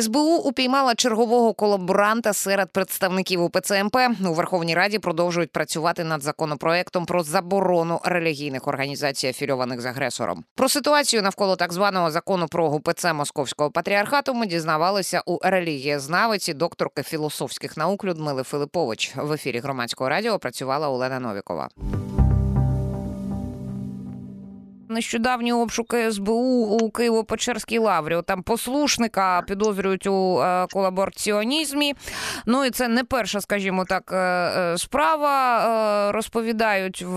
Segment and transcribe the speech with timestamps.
[0.00, 3.96] СБУ упіймала чергового колаборанта серед представників УПЦ МП.
[4.26, 4.98] у Верховній Раді.
[4.98, 10.44] Продовжують працювати над законопроектом про заборону релігійних організацій, афільованих з агресором.
[10.54, 17.02] Про ситуацію навколо так званого закону про УПЦ Московського патріархату ми дізнавалися у релігієзнавиці докторки
[17.02, 19.12] філософських наук Людмили Филипович.
[19.16, 21.68] В ефірі громадського радіо працювала Олена Новікова.
[24.94, 28.22] Нещодавні обшуки СБУ у Києво-Печерській лаврі.
[28.26, 31.94] Там послушника підозрюють у е, колабораціонізмі.
[32.46, 36.12] Ну і це не перша, скажімо так, е, е, справа.
[36.12, 37.16] Розповідають в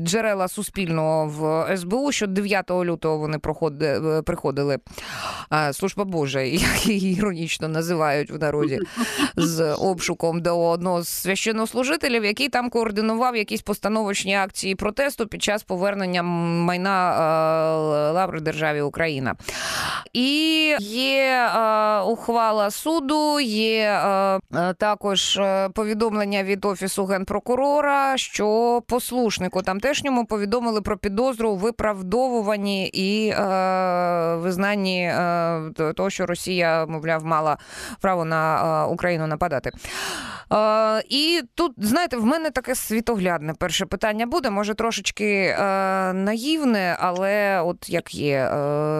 [0.00, 3.38] джерела суспільного в СБУ, що 9 лютого вони
[4.22, 4.78] приходили
[5.72, 8.80] служба Божа, як її іронічно називають в народі
[9.36, 15.62] з обшуком до одного з священнослужителів, який там координував якісь постановочні акції протесту під час
[15.62, 19.34] повернення повернення майна е, лаври державі Україна.
[20.12, 24.00] І є е, ухвала суду, є
[24.54, 25.40] е, також
[25.74, 33.34] повідомлення від офісу генпрокурора, що послушнику тамтешньому повідомили про підозру у виправдовуванні і
[34.42, 35.12] визнанні
[35.96, 37.58] того, що Росія, мовляв, мала
[38.00, 39.70] право на Україну нападати.
[41.08, 44.50] І тут, знаєте, в мене таке світоглядне перше питання буде.
[44.50, 45.56] Може, трошечки
[46.12, 48.58] наївне, але от як є, е,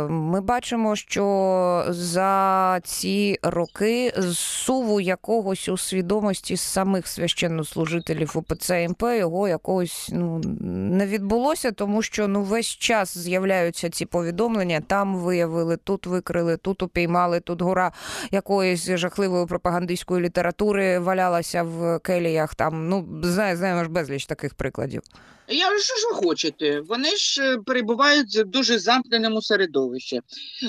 [0.09, 9.49] ми бачимо, що за ці роки зсуву якогось у свідомості самих священнослужителів УПЦ МП його
[9.49, 14.81] якогось ну не відбулося, тому що ну весь час з'являються ці повідомлення.
[14.87, 17.93] Там виявили, тут викрили, тут упіймали, тут гора
[18.31, 22.55] якоїсь жахливої пропагандистської літератури валялася в келіях.
[22.55, 25.03] Там ну знаємо ж безліч таких прикладів.
[25.51, 26.81] Я що ж ви хочете?
[26.81, 30.21] Вони ж е, перебувають в дуже замкненому середовищі,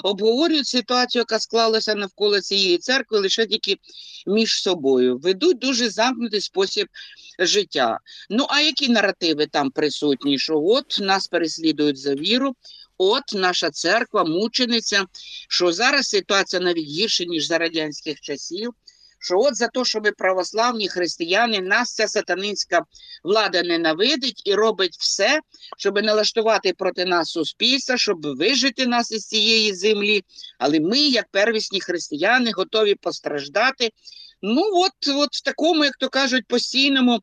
[0.03, 3.77] обговорюють ситуацію, яка склалася навколо цієї церкви, лише тільки
[4.27, 5.17] між собою.
[5.17, 6.87] Ведуть дуже замкнутий спосіб
[7.39, 7.99] життя.
[8.29, 10.39] Ну а які наративи там присутні?
[10.39, 12.55] Що от нас переслідують за віру?
[12.97, 15.05] От наша церква, мучениця,
[15.49, 18.73] що зараз ситуація навіть гірша, ніж за радянських часів
[19.19, 22.81] що от за те, що ми православні християни, нас ця сатанинська
[23.23, 25.39] влада ненавидить і робить все,
[25.77, 30.23] щоб налаштувати проти нас суспільство, щоб вижити нас із цієї землі.
[30.59, 33.89] Але ми, як первісні християни, готові постраждати.
[34.41, 37.19] Ну, от, от в такому, як то кажуть, постійному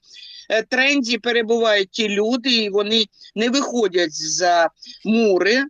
[0.50, 4.70] е, тренді перебувають ті люди, і вони не виходять за
[5.04, 5.64] мури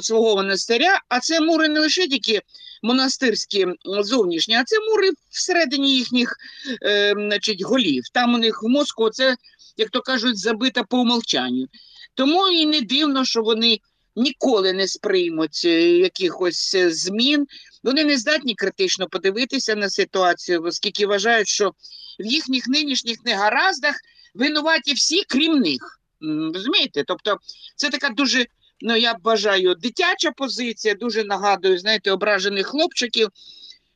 [0.00, 2.40] свого монастиря, а це мури не лише тільки
[2.82, 6.36] монастирські зовнішні, а це мури всередині їхніх
[6.82, 8.02] е, значить, голів.
[8.12, 9.36] Там у них в мозку це,
[9.76, 11.66] як то кажуть, забита по умовчанню.
[12.14, 13.78] Тому і не дивно, що вони
[14.16, 17.46] ніколи не сприймуть е, якихось е, змін.
[17.82, 21.72] Вони не здатні критично подивитися на ситуацію, оскільки вважають, що
[22.20, 23.96] в їхніх нинішніх негараздах
[24.34, 26.00] винуваті всі, крім них.
[26.54, 27.04] Розумієте?
[27.06, 27.38] Тобто
[27.76, 28.46] це така дуже
[28.82, 33.28] ну я бажаю дитяча позиція, дуже нагадую, знаєте, ображених хлопчиків.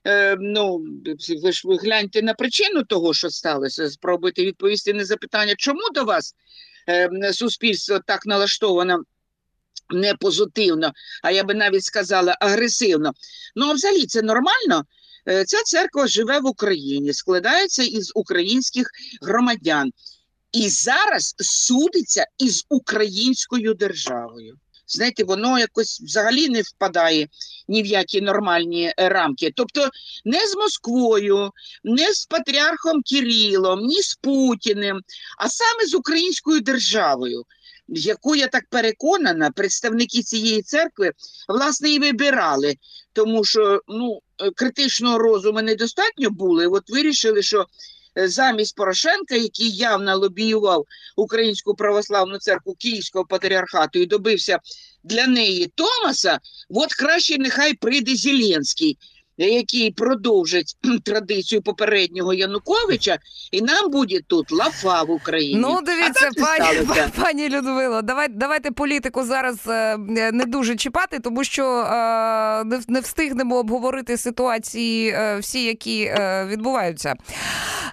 [0.06, 0.84] Е, ну,
[1.42, 3.90] ви ж ви гляньте на причину того, що сталося.
[3.90, 6.34] Спробуйте відповісти на запитання, чому до вас
[6.88, 9.02] е, суспільство так налаштовано
[9.90, 10.92] не позитивно,
[11.22, 13.12] а я би навіть сказала агресивно.
[13.56, 14.84] Ну, а взагалі це нормально.
[15.28, 18.90] Е, ця церква живе в Україні, складається із українських
[19.22, 19.90] громадян
[20.52, 27.28] і зараз судиться із українською державою знаєте, воно якось взагалі не впадає
[27.68, 29.52] ні в які нормальні е, рамки.
[29.56, 29.88] Тобто
[30.24, 31.50] не з Москвою,
[31.84, 35.00] не з патріархом Кирилом, ні з Путіним,
[35.38, 37.44] а саме з українською державою.
[37.88, 41.12] Яку я так переконана, представники цієї церкви
[41.48, 42.74] власне і вибирали,
[43.12, 46.66] тому що ну е, критичного розуму недостатньо були.
[46.66, 47.66] От вирішили, що
[48.16, 50.84] замість Порошенка, який явно лобіював
[51.16, 54.58] Українську православну церкву Київського патріархату і добився
[55.04, 56.38] для неї Томаса,
[56.68, 58.98] от краще нехай прийде Зеленський
[59.44, 63.18] який продовжить традицію попереднього Януковича,
[63.50, 65.60] і нам буде тут лафа в Україні.
[65.60, 66.88] Ну, дивіться, пані
[67.20, 69.96] пані Людмило, давай, давайте політику зараз е,
[70.32, 76.14] не дуже чіпати, тому що е, не, не встигнемо обговорити ситуації е, всі, які
[76.46, 77.14] відбуваються.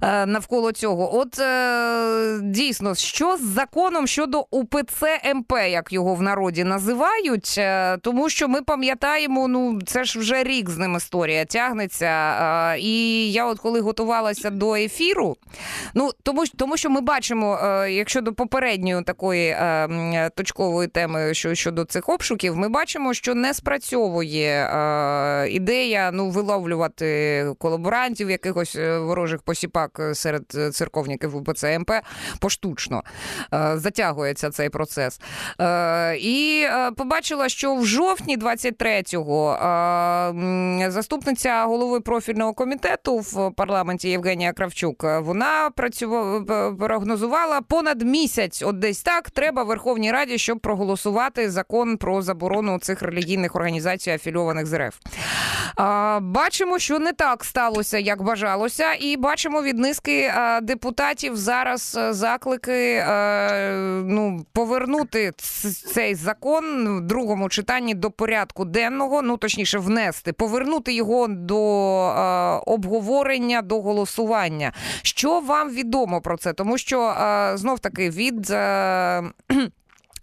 [0.01, 1.17] навколо цього.
[1.17, 1.41] От
[2.51, 7.59] дійсно, що з законом щодо УПЦ МП, як його в народі називають,
[8.01, 12.05] тому що ми пам'ятаємо, ну це ж вже рік з ним історія тягнеться.
[12.05, 15.37] Е, і я, от коли готувалася до ефіру,
[15.93, 21.55] ну тому тому що ми бачимо, е, якщо до попередньої такої е, точкової теми, що
[21.55, 29.41] щодо цих обшуків, ми бачимо, що не спрацьовує е, ідея ну виловлювати колаборантів, якихось ворожих
[29.41, 31.91] посіпак серед церковників УПЦ МП
[32.39, 33.03] поштучно
[33.73, 35.19] затягується цей процес.
[36.19, 36.65] І
[36.97, 39.57] побачила, що в жовтні 23-го
[41.23, 48.61] заступниця голови профільного комітету в парламенті Євгенія Кравчук вона працювала прогнозувала понад місяць.
[48.61, 54.65] От десь так треба Верховній Раді, щоб проголосувати закон про заборону цих релігійних організацій, афільованих
[54.65, 54.95] з РФ.
[56.21, 60.31] Бачимо, що не так сталося, як бажалося, і бачимо від низки
[60.61, 63.05] депутатів зараз заклики
[64.05, 65.31] ну, повернути
[65.93, 71.61] цей закон в другому читанні до порядку денного, ну точніше, внести, повернути його до
[72.65, 74.73] обговорення, до голосування.
[75.01, 76.53] Що вам відомо про це?
[76.53, 77.15] Тому що
[77.55, 78.53] знов таки від.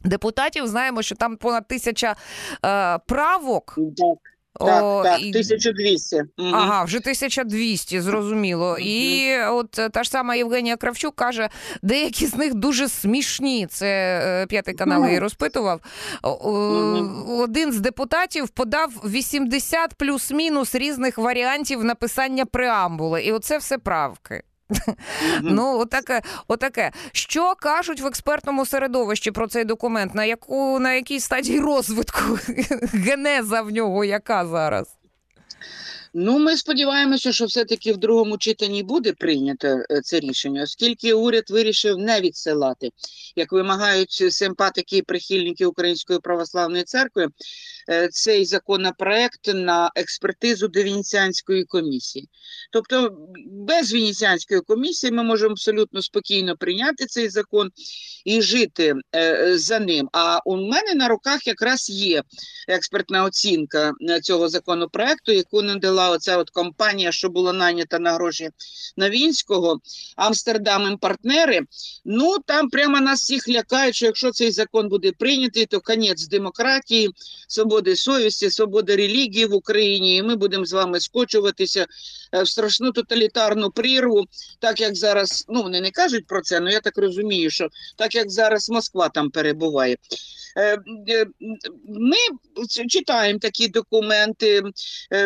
[0.05, 2.17] Депутатів знаємо, що там понад тисяча
[2.65, 3.75] е, правок.
[3.97, 4.19] Так.
[4.58, 6.23] Так, так, 1200.
[6.38, 8.76] Ага, вже 1200, зрозуміло.
[8.79, 11.49] І от та ж сама Євгенія Кравчук каже,
[11.82, 13.67] деякі з них дуже смішні.
[13.67, 13.87] Це
[14.25, 15.81] е, п'ятий канал її розпитував.
[17.29, 23.23] Один з депутатів подав 80 плюс-мінус різних варіантів написання преамбули.
[23.23, 24.43] І оце все правки.
[25.43, 26.93] Ну, отаке, отаке.
[27.13, 30.15] Що кажуть в експертному середовищі про цей документ?
[30.15, 32.21] На яку на якій стадії розвитку
[32.93, 35.00] генеза в нього яка зараз?
[36.15, 41.45] Ну, ми сподіваємося, що все-таки в другому читанні буде прийнято е, це рішення, оскільки уряд
[41.51, 42.91] вирішив не відсилати,
[43.37, 47.29] як вимагають симпатики і прихильники Української православної церкви,
[47.91, 52.29] е, цей законопроект на експертизу до Венеціанської комісії.
[52.73, 53.17] Тобто,
[53.47, 57.71] без Венеціанської комісії ми можемо абсолютно спокійно прийняти цей закон
[58.25, 60.09] і жити е, за ним.
[60.12, 62.23] А у мене на руках якраз є
[62.69, 63.93] експертна оцінка
[64.23, 68.50] цього законопроекту, яку надала була оця от компанія, що була найнята на гроші
[68.97, 69.81] Новінського,
[70.17, 71.61] Амстердам і партнери.
[72.05, 77.11] Ну там прямо нас всіх лякають, що якщо цей закон буде прийнятий, то конець демократії,
[77.49, 80.17] свободи совісті, свободи релігії в Україні.
[80.17, 81.87] І ми будемо з вами скочуватися
[82.35, 84.25] е, в страшну тоталітарну прірву,
[84.58, 88.14] так як зараз, ну вони не кажуть про це, але я так розумію, що так
[88.14, 89.97] як зараз Москва там перебуває.
[90.56, 91.26] Е, е,
[91.88, 92.17] ми
[92.88, 94.62] читаємо такі документи,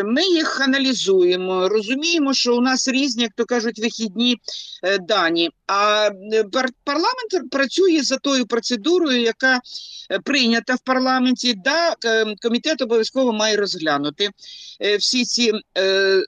[0.05, 4.37] ми їх аналізуємо, розуміємо, що у нас різні, як то кажуть, вихідні
[4.83, 5.51] е, дані.
[5.67, 6.45] А е,
[6.85, 9.61] парламент працює за тою процедурою, яка
[10.11, 11.55] е, прийнята в парламенті.
[11.55, 11.95] Да,
[12.43, 14.29] комітет обов'язково має розглянути
[14.99, 15.53] всі ці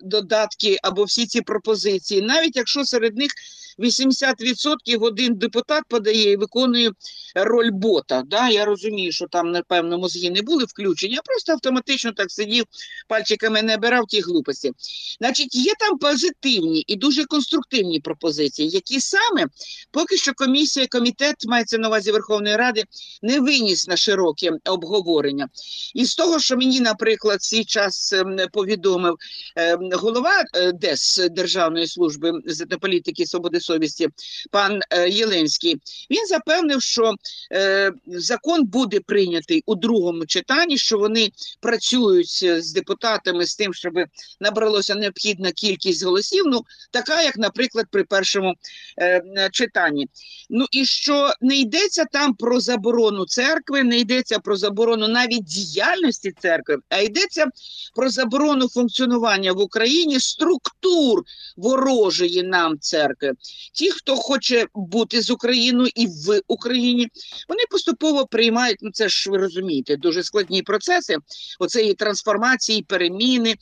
[0.01, 3.31] додатки або всі ці пропозиції, навіть якщо серед них
[3.79, 6.91] 80% один депутат подає і виконує
[7.35, 8.23] роль бота.
[8.27, 8.49] Да?
[8.49, 12.65] Я розумію, що там, напевно, мозги не були включені, а просто автоматично так сидів,
[13.09, 14.73] пальчиками не бирав ті глупості.
[15.21, 19.47] Значить, є там позитивні і дуже конструктивні пропозиції, які саме
[19.91, 22.85] поки що комісія, комітет мається на увазі Верховної Ради,
[23.23, 25.49] не виніс на широке обговорення.
[25.95, 29.17] І з того, що мені, наприклад, свій час ем, повідомив
[29.57, 34.09] ем, голова е, ДЕС Державної служби з політики свободи совісті,
[34.51, 35.77] пан е, Єленський,
[36.11, 37.15] він запевнив, що
[37.53, 41.31] е, закон буде прийнятий у другому читанні, що вони
[41.61, 43.95] працюють з депутатами з тим, щоб
[44.41, 46.45] набралося необхідна кількість голосів.
[46.47, 48.55] Ну така, як, наприклад, при першому
[49.01, 50.09] е, читанні.
[50.51, 56.33] Ну і що не йдеться там про заборону церкви, не йдеться про заборону навіть діяльності
[56.41, 57.47] церкви, а йдеться
[57.95, 61.23] про заборону функціонування в Україні структур
[61.57, 63.33] ворожої нам церкви.
[63.73, 67.09] Ті, хто хоче бути з Україною і в Україні,
[67.49, 68.79] вони поступово приймають.
[68.83, 71.17] Ну це ж ви розумієте, дуже складні процеси
[71.59, 73.55] оцеї трансформації, переміни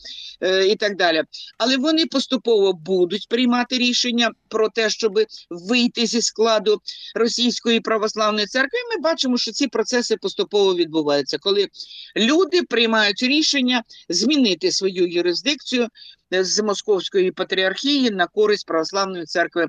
[0.68, 1.22] і так далі.
[1.58, 5.20] Але вони поступово будуть приймати рішення про те, щоб
[5.50, 6.80] вийти зі складу
[7.14, 8.78] російської православної церкви.
[8.94, 11.68] Ми бачимо, що ці процеси поступово відбуваються, коли
[12.16, 15.88] люди приймають рішення змінити свою юрисдикцію
[16.30, 19.66] з Московської патріархії на користь православної церкви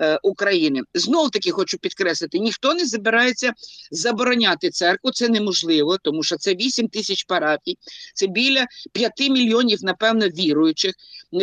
[0.00, 0.80] е, України.
[0.94, 3.52] Знов таки хочу підкреслити: ніхто не збирається
[3.90, 5.10] забороняти церкву.
[5.10, 7.78] Це неможливо, тому що це 8 тисяч парафій,
[8.14, 10.94] це біля 5 мільйонів, напевно, віруючих.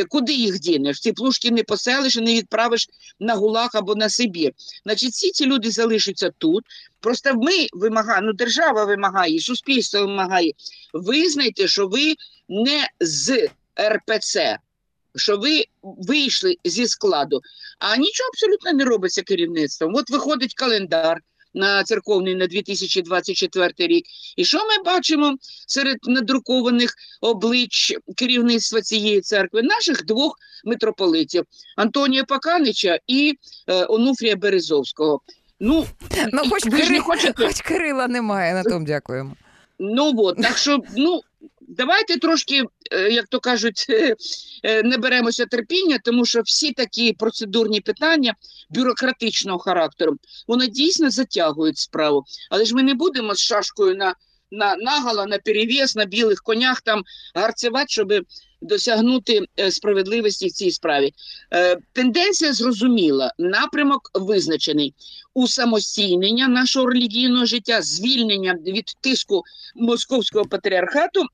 [0.10, 1.00] Куди їх дінеш?
[1.00, 4.52] Ці плушки не поселиш і не відправиш підеш на Гулаг або на Сибір.
[4.86, 6.64] Значить, всі ці люди залишаться тут.
[7.00, 10.52] Просто ми вимагаємо, ну держава вимагає, суспільство вимагає.
[10.94, 12.16] Визнайте, що ви
[12.50, 13.50] не з
[13.80, 14.60] РПЦ,
[15.16, 17.42] що ви вийшли зі складу,
[17.80, 19.96] а нічого абсолютно не робиться керівництвом.
[19.96, 21.22] От виходить календар
[21.56, 24.06] на церковний на 2024 рік.
[24.38, 25.36] І що ми бачимо
[25.68, 29.62] серед надрукованих облич керівництва цієї церкви?
[29.64, 30.36] Наших двох
[30.66, 31.44] митрополитів
[31.78, 33.34] Антонія Паканича і
[33.68, 35.22] е, Онуфрія Березовського.
[35.60, 35.86] Ну,
[36.34, 37.46] Ну, хоч, ви не хочете.
[37.46, 39.36] хоч Кирила немає, на тому дякуємо.
[39.80, 41.22] Ну от, так що, ну,
[41.78, 43.86] давайте трошки, е, як то кажуть,
[44.64, 48.34] е, не беремося терпіння, тому що всі такі процедурні питання
[48.70, 50.18] бюрократичного характеру,
[50.48, 52.24] вони дійсно затягують справу.
[52.50, 54.16] Але ж ми не будемо з шашкою на,
[54.52, 57.04] на наголо, на перевес, на білих конях там
[57.36, 58.14] гарцевати, щоб
[58.62, 61.14] досягнути е, справедливості в цій справі.
[61.54, 64.94] Е, Тенденція зрозуміла, напрямок визначений
[65.34, 69.44] усамостійнення нашого релігійного життя, звільнення від тиску
[69.76, 71.26] московського патріархату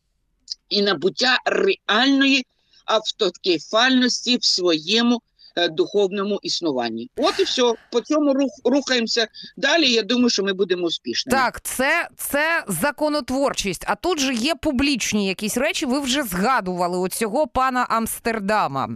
[0.69, 2.45] і набуття реальної
[2.85, 5.21] автокефальності в своєму
[5.69, 7.09] духовному існуванні.
[7.17, 7.73] От і все.
[7.91, 9.27] По цьому рух, рухаємося
[9.57, 9.91] далі.
[9.91, 11.37] Я думаю, що ми будемо успішними.
[11.37, 13.85] Так, це, це законотворчість.
[13.87, 15.85] А тут же є публічні якісь речі.
[15.85, 18.89] Ви вже згадували оцього пана Амстердама,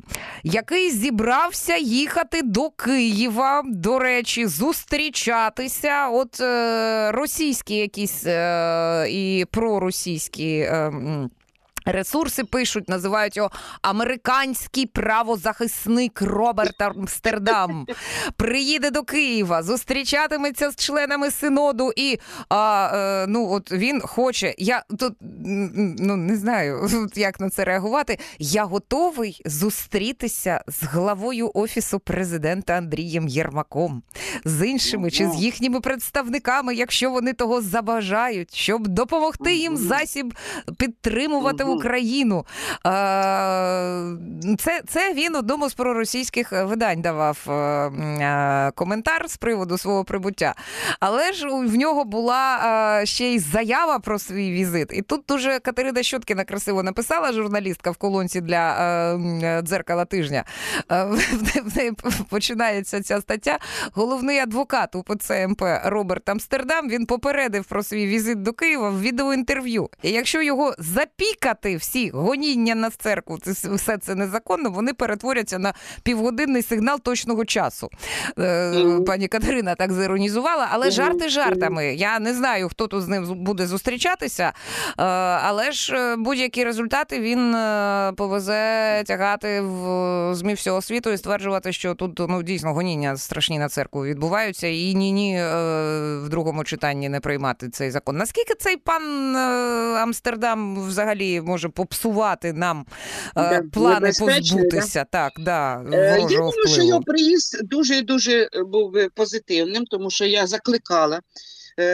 [0.44, 6.10] який зібрався їхати до Києва, до речі, зустрічатися.
[6.10, 10.58] От е, російські якісь е, і проросійські.
[10.58, 10.92] Е,
[11.86, 13.52] Ресурси пишуть, називають його
[13.82, 17.86] американський правозахисник Роберт Амстердам.
[18.38, 24.56] Приїде до Києва, зустрічатиметься з членами синоду, і а, е, ну от він хоче.
[24.58, 25.14] Я тут
[26.00, 28.20] ну не знаю, як на це реагувати.
[28.40, 34.04] Я готовий зустрітися з главою офісу президента Андрієм Єрмаком,
[34.46, 40.34] з іншими чи з їхніми представниками, якщо вони того забажають, щоб допомогти їм засіб
[40.78, 41.75] підтримувати.
[41.76, 42.46] Україну.
[42.86, 42.90] Е,
[44.60, 50.56] Це, це він одному з проросійських видань давав е, е, коментар з приводу свого прибуття.
[51.00, 52.58] Але ж в нього була
[53.02, 54.88] е, ще й заява про свій візит.
[54.94, 60.44] І тут дуже Катерина Щоткіна красиво написала журналістка в колонці для е, е, дзеркала тижня.
[60.92, 61.92] Е, в- неї
[62.30, 63.60] починається ця стаття.
[63.94, 69.90] Головний адвокат УПЦ МП Роберт Амстердам він попередив про свій візит до Києва в відеоінтерв'ю.
[70.02, 75.74] І якщо його запікати всі гоніння на церкву, це все це незаконно, вони перетворяться на
[76.04, 77.90] півгодинний сигнал точного часу.
[78.40, 81.96] Е, Пані Катерина так зіронізувала, але жарти жартами.
[81.96, 84.54] Я не знаю, хто тут з ним буде зустрічатися, е,
[85.44, 87.56] але ж е, будь-які результати він
[88.16, 93.70] повезе тягати в ЗМІ всього світу і стверджувати, що тут ну дійсно гоніння страшні на
[93.70, 95.36] церкву відбуваються, і ні, ні
[96.26, 98.18] в другому читанні не приймати цей закон.
[98.18, 99.36] Наскільки цей пан
[99.96, 102.86] Амстердам взагалі може попсувати нам
[103.28, 104.40] е, Да, плани позбутися.
[104.56, 105.06] позбутися?
[105.12, 106.68] Так, да, Е, Я думаю, впливу.
[106.68, 111.22] що його приїзд дуже дуже е, був позитивним, тому що я закликала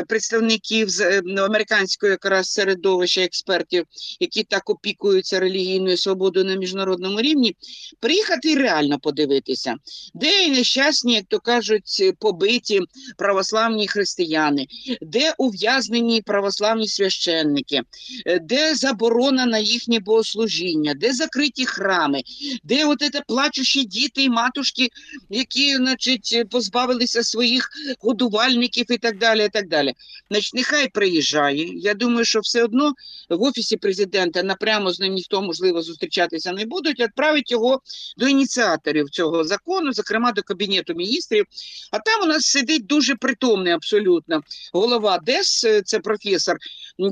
[0.07, 3.85] представників з е, ну, американського якраз середовища експертів,
[4.19, 7.55] які так опікуються релігійною свободою на міжнародному рівні,
[7.99, 9.75] приїхати і реально подивитися,
[10.13, 12.79] де нещасні, як то кажуть, побиті
[13.17, 14.67] православні християни,
[15.01, 17.81] де ув'язнені православні священники,
[18.25, 22.21] е, де заборона на їхнє богослужіння, де закриті храми,
[22.63, 24.89] де от це плачущі діти і матушки,
[25.29, 27.69] які, значить, позбавилися своїх
[27.99, 29.45] годувальників і так далі.
[29.45, 29.93] І так далі.
[30.29, 31.79] Значить, нехай приїжджає.
[31.79, 32.93] Я думаю, що все одно
[33.29, 36.99] в офісі президента напрямо з ним ніхто можливо зустрічатися не будуть.
[36.99, 37.81] Відправить його
[38.17, 41.45] до ініціаторів цього закону, зокрема до кабінету міністрів.
[41.91, 44.41] А там у нас сидить дуже притомний абсолютно
[44.73, 46.57] голова ДЕС, е, це професор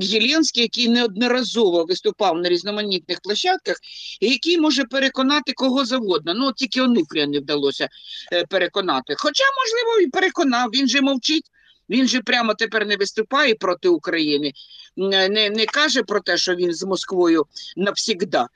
[0.00, 3.76] Єленський, який неодноразово виступав на різноманітних площадках,
[4.20, 6.34] і який може переконати кого завгодно.
[6.34, 7.88] Ну, тільки Онуфрія не вдалося
[8.32, 9.14] е, переконати.
[9.18, 11.44] Хоча, можливо, і переконав, він же мовчить.
[11.90, 14.52] Він же прямо тепер не виступає проти України,
[14.96, 18.48] не, не, каже про те, що він з Москвою навсігда.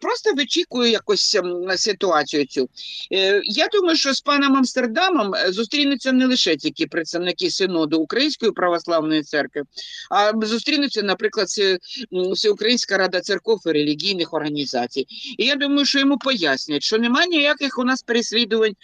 [0.00, 2.68] Просто вичікує якось ем, ситуацію цю.
[3.12, 8.52] Е, Я думаю, що з паном Амстердамом е, зустрінуться не лише тільки представники синоду Української
[8.52, 9.62] православної церкви,
[10.10, 11.46] а зустрінуться, наприклад,
[12.32, 15.06] Всеукраїнська рада церков і релігійних організацій.
[15.38, 18.74] І я думаю, що йому пояснять, що немає ніяких у нас переслідувань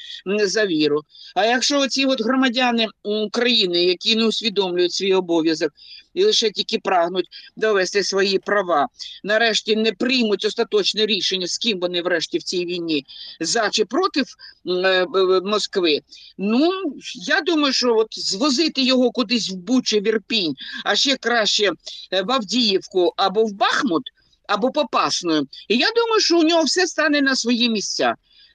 [0.44, 1.00] за віру.
[1.34, 5.72] А якщо оці от громадяни України, які не усвідомлюють свій обов'язок,
[6.14, 8.88] і лише тільки прагнуть довести свої права,
[9.24, 13.06] нарешті не приймуть остаточне рішення, з ким вони врешті в цій війні
[13.40, 14.22] за чи проти
[14.66, 15.06] е,
[15.44, 16.00] Москви.
[16.38, 16.70] Ну
[17.14, 20.54] я думаю, що от звозити його кудись в Бучі, в Ірпінь,
[20.84, 21.72] а ще краще
[22.12, 24.02] е, в Авдіївку або в Бахмут,
[24.48, 25.42] або Попасну.
[25.68, 28.14] І я думаю, що у нього все стане на свої місця.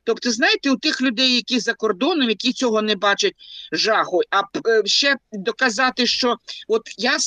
[0.10, 3.34] Тобто, знаєте, у тих людей, які за кордоном, які цього не бачать
[3.72, 6.36] жаху, а е, ще доказати, що
[6.68, 7.18] от я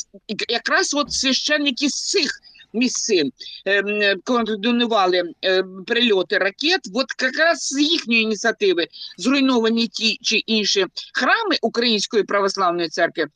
[0.48, 2.40] якраз от священники з цих
[2.72, 3.32] місцин
[3.64, 8.86] ем, е, координували е, прильоти ракет, от якраз з їхньої ініціативи
[9.18, 13.26] зруйновані ті чи інші храми Української православної церкви,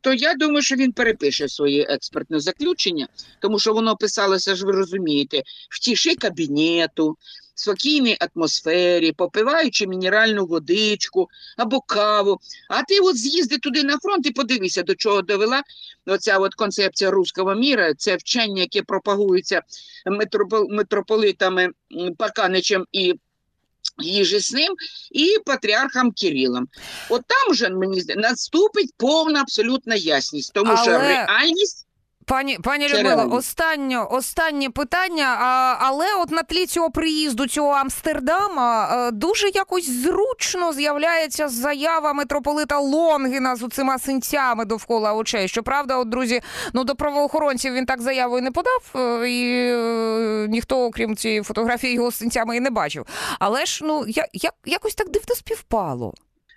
[0.00, 3.08] то я думаю, що він перепише своє експертне заключення,
[3.40, 7.16] тому що воно писалося ж, ви розумієте, в тиші кабінету,
[7.60, 12.40] спокійній атмосфері, попиваючи мінеральну водичку або каву.
[12.68, 15.62] А ти от з'їзди туди на фронт і подивися, до чого довела
[16.06, 19.62] оця от концепція руського міра, це вчення, яке пропагується
[20.06, 21.68] митропол- митрополитами
[22.18, 23.14] Паканичем і
[23.98, 24.74] їжі з ним,
[25.10, 26.68] і патріархом Кирилом.
[27.08, 31.86] От там вже мені наступить повна абсолютна ясність, тому що реальність
[32.30, 35.36] Пані пані Це останнє, останнє питання.
[35.40, 42.12] А, але от на тлі цього приїзду цього Амстердама е, дуже якось зручно з'являється заява
[42.12, 45.48] митрополита Лонгіна з оцима синцями довкола очей.
[45.48, 46.40] Щоправда, от друзі,
[46.72, 51.94] ну до правоохоронців він так заявою не подав, е, і е, ніхто, окрім цієї фотографії,
[51.94, 53.06] його з синцями і не бачив.
[53.38, 56.14] Але ж ну я, я якось так дивно співпало.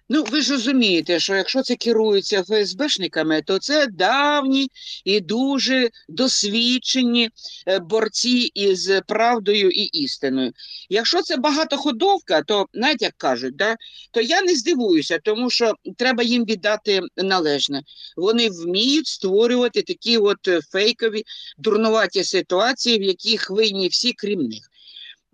[0.09, 4.69] Ну, ви ж розумієте, що якщо це керується ФСБшниками, то це давні
[5.05, 7.29] і дуже досвідчені
[7.67, 10.51] е, борці із правдою і істиною.
[10.89, 13.75] Якщо це багатоходовка, то навіть як кажуть, да,
[14.11, 17.81] то я не здивуюся, тому що треба їм віддати належне.
[18.17, 21.23] Вони вміють створювати такі от е, фейкові,
[21.57, 24.72] дурнуваті ситуації, в яких винні всі, крім них.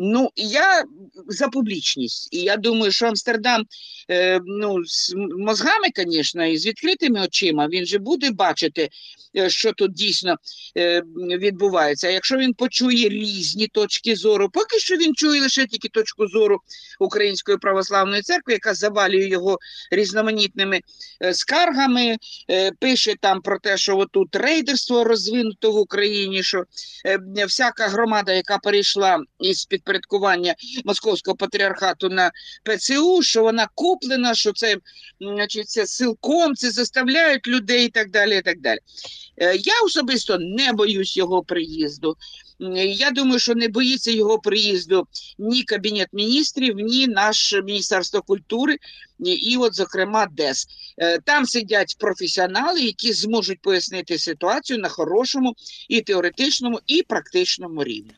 [0.02, 0.84] Ну, я
[1.28, 2.28] за публічність.
[2.32, 3.64] І я думаю, що Амстердам
[4.10, 8.90] е, ну, з мозгами, звісно, і з відкритими очима, він же буде бачити,
[9.38, 10.36] е, що тут дійсно
[10.78, 12.08] е, відбувається.
[12.08, 16.60] А якщо він почує різні точки зору, поки що він чує лише тільки точку зору
[17.00, 19.58] Української православної церкви, яка завалює його
[19.92, 20.82] різноманітними
[21.24, 22.18] е, скаргами,
[22.52, 26.64] е, пише там про те, що отут рейдерство розвинуто в Україні, що
[27.06, 30.56] е, всяка громада, яка перейшла із підпорядкування
[30.86, 32.32] Московського патріархату на
[32.64, 34.78] ПЦУ, що вона куплена, що це,
[35.22, 38.38] значить, це силком, це заставляють людей і так далі.
[38.38, 38.80] І так далі.
[39.38, 42.16] Е, Я особисто не боюсь його приїзду.
[42.86, 48.78] Я думаю, що не боїться його приїзду ні Кабінет міністрів, ні наше Міністерство культури,
[49.20, 50.68] і, от, зокрема, ДЕС.
[50.98, 55.56] Е, Там сидять професіонали, які зможуть пояснити ситуацію на хорошому
[55.90, 58.12] і теоретичному, і практичному рівні.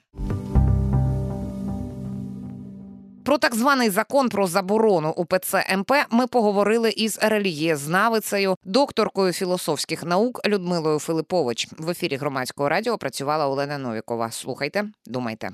[3.24, 10.48] Про так званий закон про заборону УПЦ МП ми поговорили із релігієзнавицею, докторкою філософських наук
[10.48, 11.68] Людмилою Филипович.
[11.78, 14.32] В ефірі громадського радіо працювала Олена Новікова.
[14.32, 15.50] Слухайте, думайте.